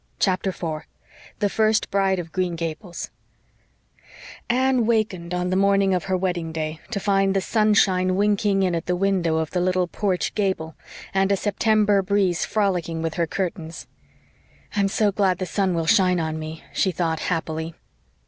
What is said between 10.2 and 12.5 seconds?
gable and a September breeze